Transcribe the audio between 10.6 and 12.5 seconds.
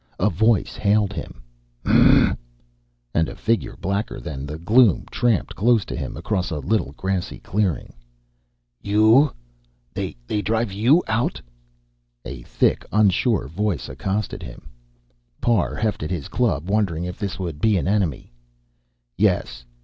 you out?" a